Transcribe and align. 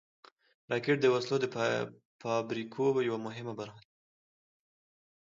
راکټ 0.71 0.97
د 1.01 1.05
وسلو 1.13 1.37
د 1.41 1.45
فابریکو 2.21 2.85
یوه 3.07 3.19
مهمه 3.25 3.53
برخه 3.59 3.81
ده 3.83 3.87